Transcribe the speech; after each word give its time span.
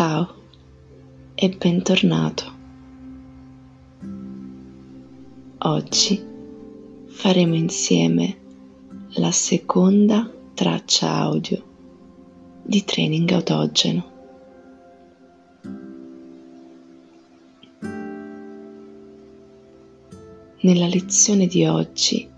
Ciao 0.00 0.32
e 1.34 1.48
bentornato. 1.48 2.52
Oggi 5.58 6.24
faremo 7.08 7.56
insieme 7.56 8.36
la 9.14 9.32
seconda 9.32 10.32
traccia 10.54 11.12
audio 11.12 11.64
di 12.62 12.84
training 12.84 13.28
autogeno. 13.32 14.10
Nella 20.60 20.86
lezione 20.86 21.48
di 21.48 21.66
oggi 21.66 22.30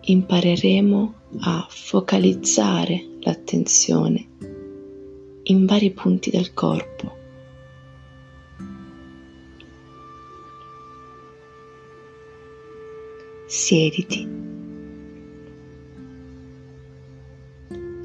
impareremo 0.00 1.14
a 1.40 1.66
focalizzare 1.68 3.18
l'attenzione 3.20 4.55
in 5.48 5.66
vari 5.66 5.90
punti 5.92 6.30
del 6.30 6.52
corpo. 6.54 7.14
Siediti. 13.46 14.28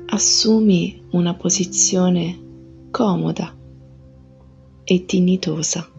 Assumi 0.06 1.02
una 1.12 1.34
posizione 1.34 2.90
comoda 2.92 3.56
e 4.84 5.06
dignitosa. 5.08 5.90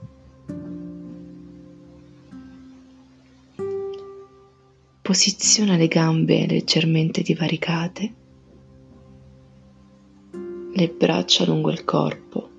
Posiziona 5.01 5.77
le 5.77 5.89
gambe 5.89 6.47
leggermente 6.47 7.23
divaricate 7.23 8.21
le 10.75 10.89
braccia 10.89 11.45
lungo 11.45 11.70
il 11.70 11.84
corpo 11.84 12.51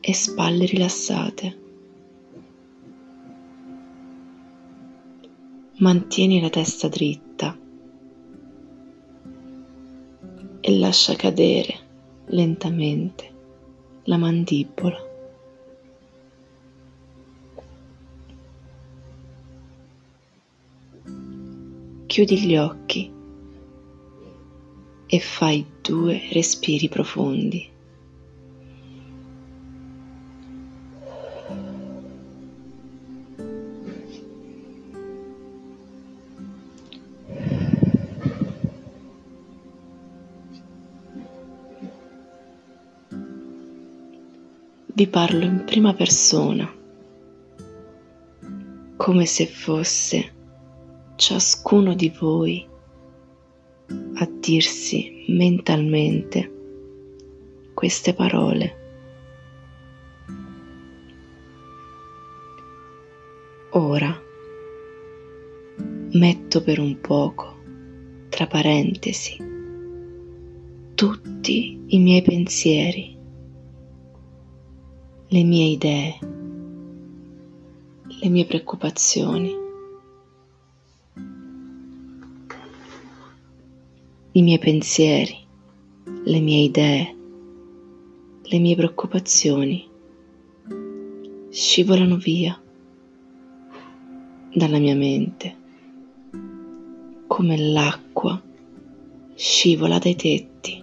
e 0.00 0.12
spalle 0.12 0.64
rilassate. 0.64 1.60
Mantieni 5.76 6.40
la 6.40 6.50
testa 6.50 6.88
dritta 6.88 7.56
e 10.60 10.78
lascia 10.78 11.14
cadere 11.14 11.78
lentamente 12.26 13.30
la 14.04 14.16
mandibola. 14.16 15.10
Chiudi 22.06 22.40
gli 22.40 22.56
occhi 22.56 23.20
e 25.14 25.20
fai 25.20 25.62
due 25.82 26.22
respiri 26.32 26.88
profondi. 26.88 27.70
Vi 44.94 45.06
parlo 45.08 45.44
in 45.44 45.64
prima 45.66 45.92
persona, 45.92 46.74
come 48.96 49.26
se 49.26 49.46
fosse 49.46 50.32
ciascuno 51.16 51.92
di 51.92 52.08
voi 52.18 52.70
a 54.14 54.28
dirsi 54.40 55.24
mentalmente 55.28 56.50
queste 57.74 58.14
parole. 58.14 58.80
Ora 63.70 64.20
metto 66.12 66.62
per 66.62 66.78
un 66.78 67.00
poco, 67.00 67.56
tra 68.28 68.46
parentesi, 68.46 69.36
tutti 70.94 71.82
i 71.86 71.98
miei 71.98 72.20
pensieri, 72.20 73.16
le 75.28 75.42
mie 75.42 75.64
idee, 75.64 76.18
le 78.20 78.28
mie 78.28 78.44
preoccupazioni 78.44 79.61
i 84.34 84.40
miei 84.42 84.58
pensieri, 84.58 85.36
le 86.24 86.40
mie 86.40 86.64
idee, 86.64 87.16
le 88.42 88.58
mie 88.58 88.74
preoccupazioni 88.74 89.86
scivolano 91.50 92.16
via 92.16 92.58
dalla 94.54 94.78
mia 94.78 94.94
mente 94.94 95.56
come 97.26 97.58
l'acqua 97.58 98.40
scivola 99.34 99.98
dai 99.98 100.16
tetti. 100.16 100.81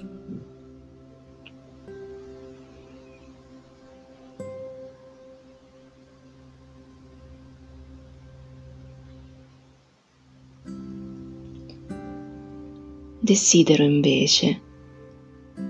Desidero 13.19 13.83
invece 13.83 14.61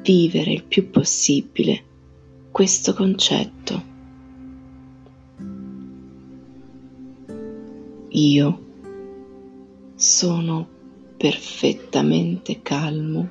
vivere 0.03 0.51
il 0.51 0.63
più 0.63 0.89
possibile 0.89 1.83
questo 2.51 2.93
concetto. 2.93 3.83
Io 8.09 8.65
sono 9.95 10.67
perfettamente 11.17 12.61
calmo 12.61 13.29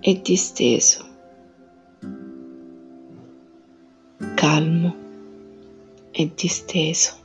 e 0.00 0.20
disteso. 0.22 1.08
Calmo 4.34 4.96
e 6.10 6.30
disteso. 6.34 7.19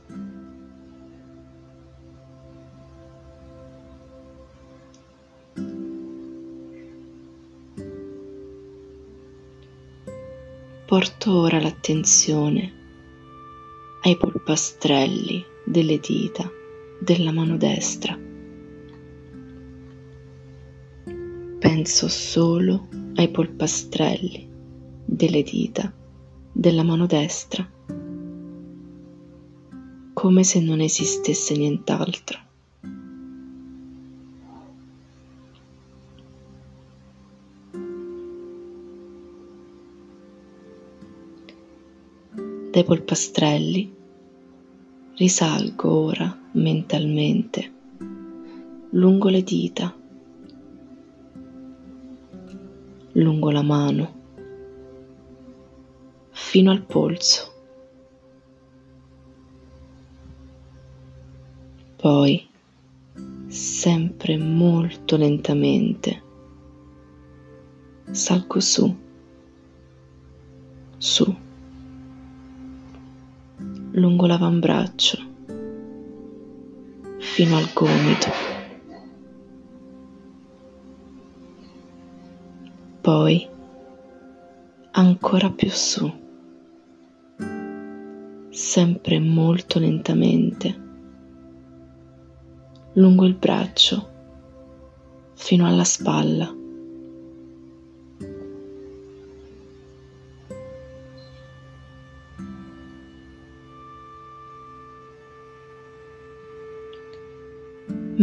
Porto 10.96 11.40
ora 11.40 11.60
l'attenzione 11.60 12.72
ai 14.00 14.16
polpastrelli 14.16 15.44
delle 15.62 15.98
dita 15.98 16.50
della 16.98 17.32
mano 17.32 17.58
destra. 17.58 18.18
Penso 21.58 22.08
solo 22.08 22.88
ai 23.16 23.30
polpastrelli 23.30 24.48
delle 25.04 25.42
dita 25.42 25.94
della 26.50 26.82
mano 26.82 27.04
destra, 27.04 27.70
come 30.14 30.44
se 30.44 30.60
non 30.60 30.80
esistesse 30.80 31.54
nient'altro. 31.58 32.38
Dai 42.76 42.84
polpastrelli, 42.84 43.90
risalgo 45.14 45.90
ora 45.90 46.38
mentalmente 46.52 47.72
lungo 48.90 49.30
le 49.30 49.42
dita, 49.42 49.96
lungo 53.12 53.50
la 53.50 53.62
mano, 53.62 54.14
fino 56.32 56.70
al 56.70 56.82
polso. 56.82 57.54
Poi, 61.96 62.46
sempre 63.46 64.36
molto 64.36 65.16
lentamente, 65.16 66.22
salgo 68.10 68.60
su, 68.60 68.94
su 70.98 71.44
lungo 73.96 74.26
l'avambraccio 74.26 75.18
fino 77.18 77.56
al 77.56 77.70
gomito. 77.72 78.30
Poi 83.00 83.48
ancora 84.92 85.50
più 85.50 85.68
su, 85.70 86.12
sempre 88.50 89.18
molto 89.18 89.78
lentamente, 89.78 90.84
lungo 92.94 93.24
il 93.24 93.34
braccio 93.34 94.10
fino 95.34 95.66
alla 95.66 95.84
spalla. 95.84 96.55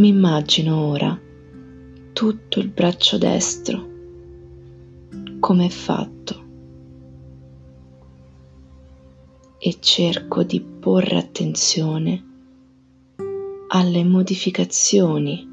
Mi 0.04 0.10
immagino 0.10 0.88
ora 0.88 1.18
tutto 2.12 2.60
il 2.60 2.68
braccio 2.68 3.18
destro, 3.18 3.88
come 5.40 5.68
è 5.68 5.70
fatto, 5.70 6.44
e 9.58 9.78
cerco 9.80 10.44
di 10.44 10.60
porre 10.60 11.16
attenzione 11.16 12.24
alle 13.70 14.04
modificazioni 14.04 15.48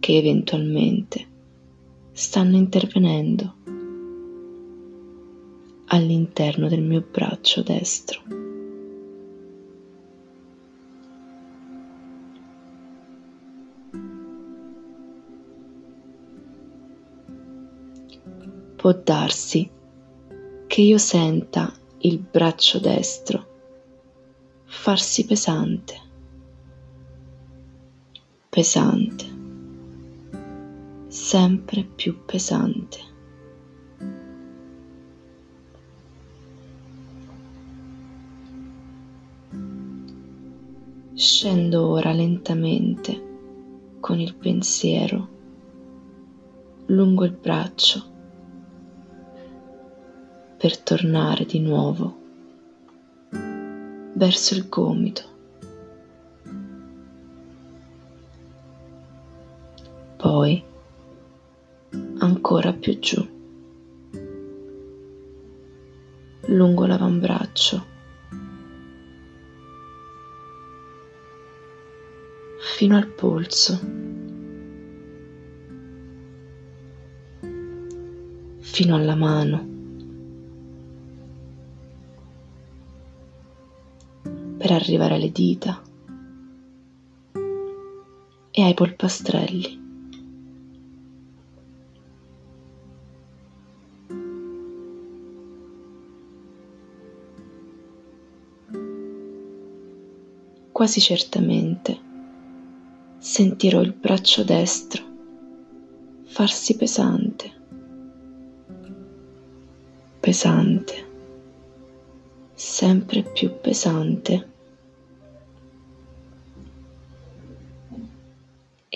che 0.00 0.16
eventualmente 0.16 1.26
stanno 2.12 2.56
intervenendo 2.56 3.56
all'interno 5.88 6.68
del 6.68 6.80
mio 6.80 7.06
braccio 7.12 7.62
destro. 7.62 8.45
Può 18.86 18.94
darsi 19.02 19.68
che 20.68 20.80
io 20.80 20.96
senta 20.96 21.72
il 22.02 22.20
braccio 22.20 22.78
destro 22.78 23.46
farsi 24.62 25.26
pesante, 25.26 26.00
pesante, 28.48 29.24
sempre 31.08 31.82
più 31.82 32.24
pesante. 32.24 32.98
Scendo 41.14 41.88
ora 41.88 42.12
lentamente 42.12 43.96
con 43.98 44.20
il 44.20 44.36
pensiero 44.36 45.28
lungo 46.86 47.24
il 47.24 47.32
braccio 47.32 48.14
per 50.56 50.78
tornare 50.78 51.44
di 51.44 51.60
nuovo 51.60 52.24
verso 54.14 54.54
il 54.54 54.68
gomito. 54.68 55.34
Poi 60.16 60.64
ancora 62.18 62.72
più 62.72 62.98
giù, 62.98 63.24
lungo 66.46 66.86
l'avambraccio 66.86 67.94
fino 72.76 72.96
al 72.96 73.06
polso, 73.06 73.80
fino 78.58 78.94
alla 78.94 79.14
mano, 79.14 79.75
per 84.66 84.74
arrivare 84.74 85.14
alle 85.14 85.30
dita 85.30 85.80
e 88.50 88.62
ai 88.64 88.74
polpastrelli. 88.74 89.84
Quasi 100.72 100.98
certamente 101.00 102.00
sentirò 103.18 103.80
il 103.80 103.92
braccio 103.92 104.42
destro 104.42 105.04
farsi 106.24 106.76
pesante, 106.76 107.52
pesante, 110.18 111.08
sempre 112.52 113.22
più 113.22 113.60
pesante. 113.60 114.54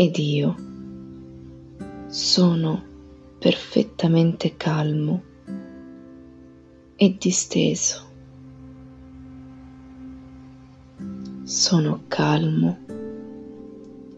Ed 0.03 0.17
io 0.17 0.57
sono 2.07 2.83
perfettamente 3.39 4.57
calmo 4.57 5.23
e 6.97 7.17
disteso. 7.19 8.11
Sono 11.43 12.05
calmo 12.09 12.79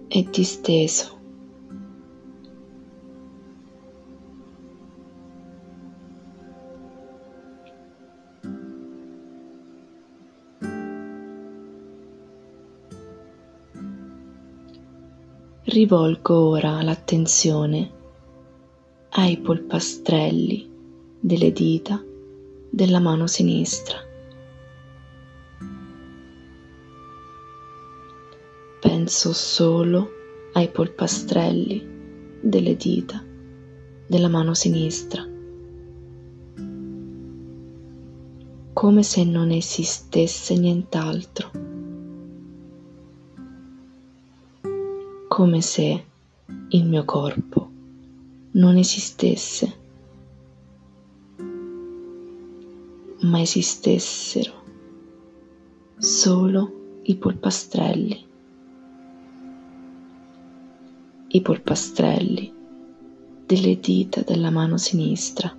e 0.06 0.28
disteso. 0.30 1.21
Rivolgo 15.72 16.48
ora 16.48 16.82
l'attenzione 16.82 17.90
ai 19.08 19.38
polpastrelli 19.38 20.70
delle 21.18 21.50
dita 21.50 21.98
della 22.68 23.00
mano 23.00 23.26
sinistra. 23.26 23.96
penso 29.02 29.32
solo 29.32 30.10
ai 30.52 30.68
polpastrelli 30.68 31.88
delle 32.42 32.76
dita 32.76 33.24
della 34.06 34.28
mano 34.28 34.52
sinistra, 34.52 35.26
come 38.74 39.02
se 39.02 39.24
non 39.24 39.50
esistesse 39.50 40.54
nient'altro, 40.58 41.61
come 45.32 45.62
se 45.62 46.04
il 46.68 46.84
mio 46.84 47.06
corpo 47.06 47.70
non 48.50 48.76
esistesse, 48.76 49.78
ma 53.20 53.40
esistessero 53.40 54.52
solo 55.96 57.00
i 57.04 57.16
polpastrelli 57.16 58.26
i 61.28 61.40
polpastrelli 61.40 62.52
delle 63.46 63.80
dita 63.80 64.20
della 64.20 64.50
mano 64.50 64.76
sinistra. 64.76 65.56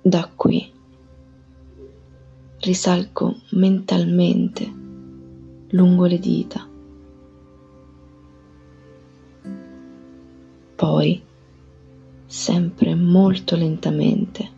Da 0.00 0.30
qui 0.34 0.73
risalgo 2.64 3.42
mentalmente 3.50 4.72
lungo 5.68 6.06
le 6.06 6.18
dita. 6.18 6.66
Poi, 10.74 11.22
sempre 12.24 12.94
molto 12.94 13.54
lentamente, 13.54 14.50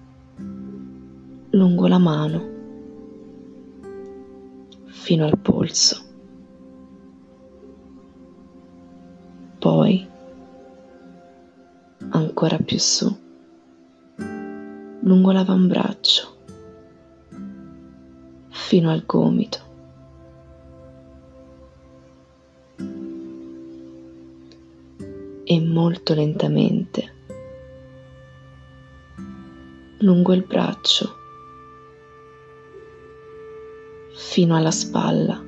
lungo 1.51 1.89
la 1.89 1.99
mano 1.99 2.55
fino 4.85 5.25
al 5.25 5.39
polso. 5.39 6.05
Poi 9.59 10.07
ancora 12.11 12.57
più 12.59 12.79
su, 12.79 13.17
lungo 15.01 15.33
l'avambraccio, 15.33 16.36
fino 18.67 18.91
al 18.91 19.05
gomito. 19.07 19.59
E 25.45 25.61
molto 25.61 26.15
lentamente 26.15 27.15
lungo 29.99 30.33
il 30.33 30.43
braccio 30.43 31.17
fino 34.15 34.57
alla 34.57 34.73
spalla. 34.73 35.46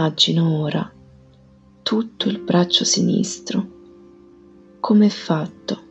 Immagino 0.00 0.62
ora 0.62 0.90
tutto 1.82 2.28
il 2.30 2.38
braccio 2.38 2.84
sinistro 2.84 4.78
come 4.80 5.04
è 5.04 5.08
fatto 5.10 5.82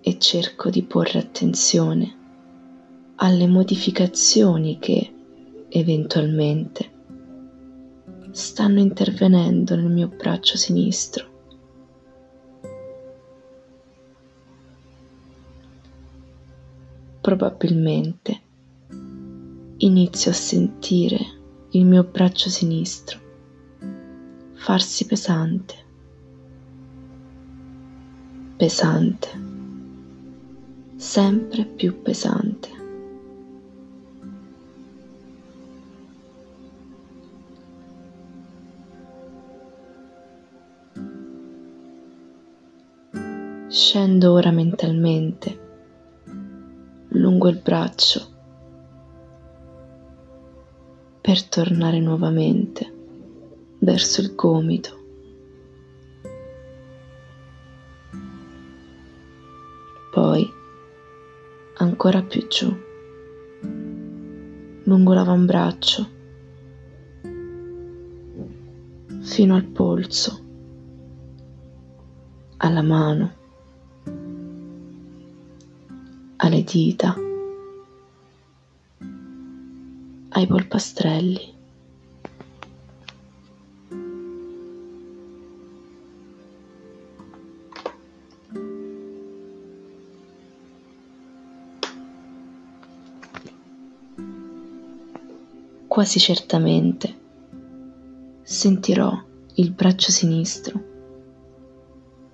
e 0.00 0.18
cerco 0.18 0.70
di 0.70 0.82
porre 0.84 1.18
attenzione 1.18 2.16
alle 3.16 3.46
modificazioni 3.46 4.78
che 4.78 5.12
eventualmente 5.68 6.90
stanno 8.30 8.78
intervenendo 8.80 9.76
nel 9.76 9.90
mio 9.90 10.08
braccio 10.08 10.56
sinistro. 10.56 11.26
Probabilmente 17.20 18.46
inizio 19.80 20.32
a 20.32 20.34
sentire 20.34 21.18
il 21.70 21.84
mio 21.84 22.02
braccio 22.02 22.48
sinistro 22.48 23.20
farsi 24.54 25.06
pesante, 25.06 25.74
pesante, 28.56 29.28
sempre 30.96 31.64
più 31.64 32.02
pesante. 32.02 32.76
Scendo 43.68 44.32
ora 44.32 44.50
mentalmente 44.50 45.66
lungo 47.10 47.48
il 47.48 47.60
braccio 47.62 48.37
per 51.28 51.46
tornare 51.46 52.00
nuovamente 52.00 52.90
verso 53.80 54.22
il 54.22 54.34
gomito. 54.34 54.96
Poi 60.10 60.50
ancora 61.74 62.22
più 62.22 62.46
giù, 62.46 62.74
lungo 64.84 65.12
l'avambraccio, 65.12 66.08
fino 69.20 69.54
al 69.54 69.64
polso, 69.64 70.40
alla 72.56 72.82
mano 72.82 73.32
alle 76.36 76.64
dita, 76.64 77.14
ai 80.38 80.46
polpastrelli. 80.46 81.56
Quasi 95.88 96.20
certamente 96.20 97.16
sentirò 98.42 99.20
il 99.54 99.72
braccio 99.72 100.12
sinistro 100.12 100.80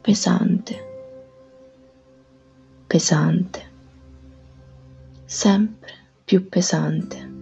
pesante, 0.03 0.87
pesante 2.87 3.73
sempre 5.25 5.93
più 6.23 6.47
pesante. 6.51 7.34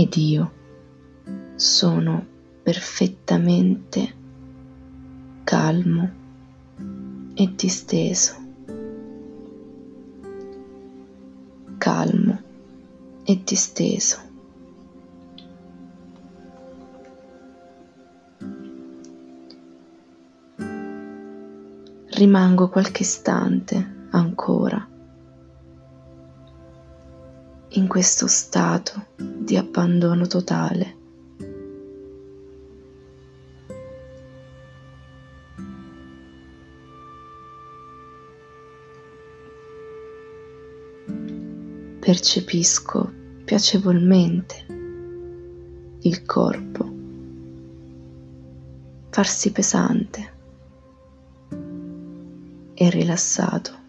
Ed 0.00 0.16
io 0.16 0.50
sono 1.56 2.26
perfettamente 2.62 4.14
calmo 5.44 6.10
e 7.34 7.52
disteso. 7.54 8.34
Calmo 11.76 12.42
e 13.24 13.42
disteso. 13.44 14.18
Rimango 22.06 22.70
qualche 22.70 23.02
istante 23.02 24.06
ancora 24.12 24.89
in 27.70 27.86
questo 27.86 28.26
stato 28.26 29.06
di 29.16 29.56
abbandono 29.56 30.26
totale. 30.26 30.96
Percepisco 42.00 43.12
piacevolmente 43.44 44.64
il 46.02 46.24
corpo 46.24 46.98
farsi 49.10 49.52
pesante 49.52 50.32
e 52.74 52.90
rilassato. 52.90 53.79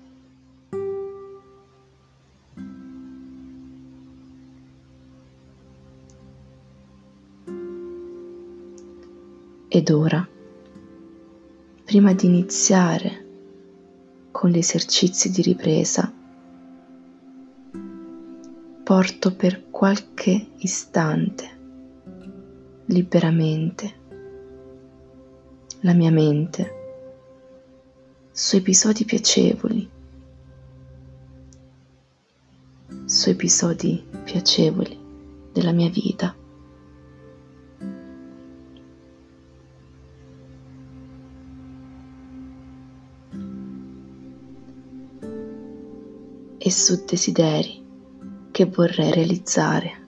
Ed 9.73 9.89
ora, 9.89 10.27
prima 11.85 12.11
di 12.11 12.25
iniziare 12.25 13.25
con 14.29 14.49
gli 14.49 14.57
esercizi 14.57 15.31
di 15.31 15.41
ripresa, 15.41 16.13
porto 18.83 19.33
per 19.33 19.69
qualche 19.69 20.47
istante 20.57 21.57
liberamente 22.87 23.93
la 25.79 25.93
mia 25.93 26.11
mente 26.11 26.73
su 28.29 28.57
episodi 28.57 29.05
piacevoli, 29.05 29.89
su 33.05 33.29
episodi 33.29 34.03
piacevoli 34.21 34.99
della 35.53 35.71
mia 35.71 35.89
vita. 35.89 36.35
E 46.63 46.69
su 46.69 47.03
desideri 47.05 47.83
che 48.51 48.65
vorrei 48.65 49.11
realizzare. 49.11 50.00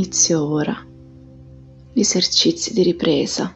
Inizio 0.00 0.42
ora. 0.42 0.74
Gli 1.92 2.00
esercizi 2.00 2.72
di 2.72 2.82
ripresa. 2.82 3.54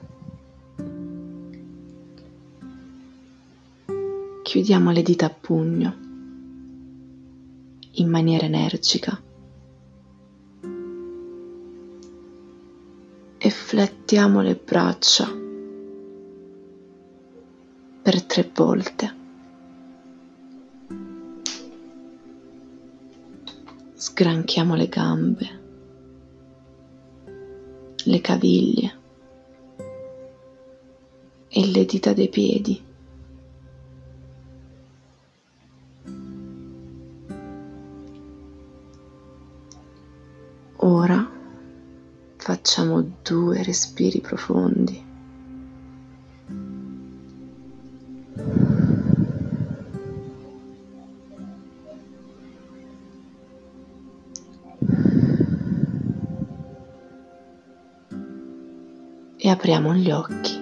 Chiudiamo 4.42 4.90
le 4.90 5.02
dita 5.02 5.24
a 5.24 5.30
pugno. 5.30 5.96
In 7.92 8.10
maniera 8.10 8.44
energica. 8.44 9.18
E 13.38 13.50
flettiamo 13.50 14.42
le 14.42 14.54
braccia. 14.62 15.26
Per 18.02 18.22
tre 18.24 18.50
volte. 18.54 19.14
Sgranchiamo 23.94 24.74
le 24.74 24.88
gambe 24.90 25.62
le 28.04 28.20
caviglie 28.20 28.98
e 31.48 31.66
le 31.66 31.84
dita 31.84 32.12
dei 32.12 32.28
piedi. 32.28 32.82
Ora 40.76 41.30
facciamo 42.36 43.16
due 43.22 43.62
respiri 43.62 44.20
profondi 44.20 45.13
apriamo 59.64 59.94
gli 59.94 60.10
occhi. 60.10 60.53